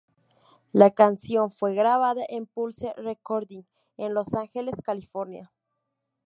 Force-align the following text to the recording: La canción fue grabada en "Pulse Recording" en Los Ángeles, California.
La 0.71 0.89
canción 0.95 1.51
fue 1.51 1.75
grabada 1.75 2.23
en 2.27 2.47
"Pulse 2.47 2.91
Recording" 2.97 3.61
en 3.97 4.15
Los 4.15 4.33
Ángeles, 4.33 4.81
California. 4.83 5.53